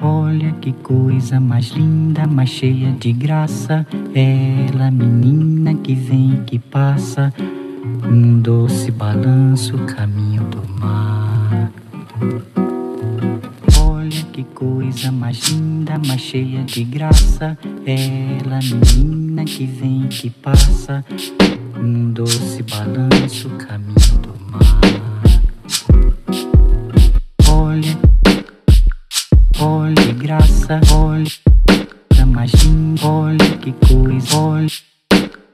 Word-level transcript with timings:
Olha 0.00 0.52
que 0.52 0.72
coisa 0.72 1.40
mais 1.40 1.70
linda, 1.70 2.24
mais 2.24 2.50
cheia 2.50 2.92
de 2.92 3.12
graça. 3.12 3.84
Ela, 4.14 4.92
menina 4.92 5.74
que 5.74 5.92
vem 5.92 6.44
que 6.46 6.56
passa, 6.56 7.34
um 8.04 8.40
doce 8.40 8.92
balanço, 8.92 9.76
caminho 9.86 10.44
do 10.44 10.62
mar. 10.80 11.72
Olha 13.80 14.22
que 14.32 14.44
coisa 14.44 15.10
mais 15.10 15.48
linda, 15.48 15.98
mais 16.06 16.20
cheia 16.20 16.62
de 16.62 16.84
graça. 16.84 17.58
Ela, 17.84 18.60
menina 18.62 19.44
que 19.44 19.66
vem 19.66 20.06
que 20.06 20.30
passa, 20.30 21.04
um 21.76 22.12
doce 22.12 22.62
balanço, 22.62 23.50
caminho 23.50 24.18
do 24.22 24.28
mar. 24.28 24.37
Graça, 30.38 30.80
olha 30.92 31.26
a 32.20 32.26
mais 32.26 32.52
olha 33.02 33.38
que 33.60 33.72
coisa, 33.72 34.36
olha 34.36 34.68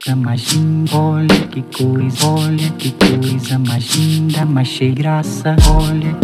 a 0.07 0.15
mais 0.15 0.47
olha 0.91 1.47
que 1.49 1.61
coisa, 1.63 2.27
olha 2.27 2.69
que 2.77 2.91
coisa 2.91 3.57
mais 3.59 3.95
linda, 3.95 4.45
mais 4.45 4.67
cheia 4.67 4.93
graça, 4.93 5.55
olha, 5.67 6.15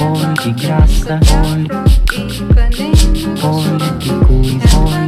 olha 0.00 0.34
que 0.34 0.52
graça, 0.52 1.20
olha, 1.44 1.84
olha 3.42 3.92
que 4.00 4.10
coisa, 4.26 4.76
olha, 4.76 5.06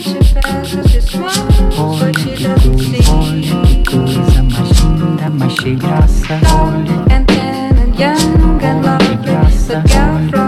olha 1.78 2.12
que 2.12 2.44
coisa, 2.44 3.12
olha 3.12 3.56
que 3.66 3.90
coisa 3.90 4.42
mais 4.42 4.70
linda, 4.80 5.30
mais 5.30 5.52
cheia 5.54 5.76
graça, 5.76 6.40
olha, 6.54 6.98
olha 7.98 8.98
que 8.98 9.16
graça, 9.26 9.82
olha. 9.96 10.47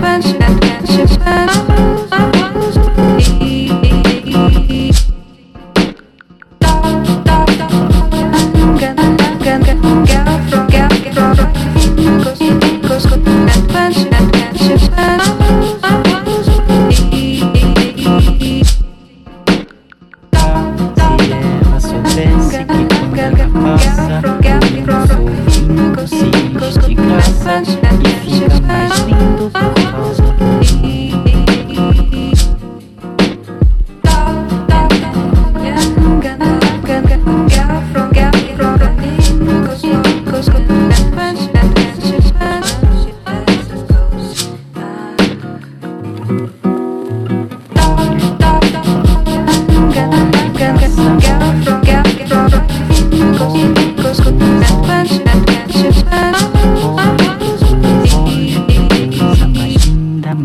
graça, 0.00 0.36
olha, 1.26 1.59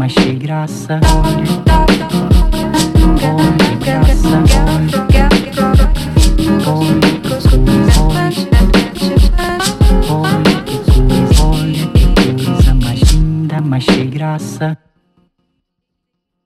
olha 0.06 0.14
que 0.14 0.34
graça, 0.34 1.00
olha, 1.04 1.44
olha 4.68 5.15
de 13.86 14.06
graça. 14.06 14.78